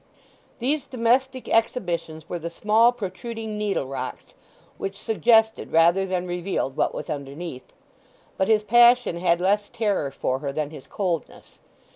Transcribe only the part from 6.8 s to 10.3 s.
was underneath. But his passion had less terror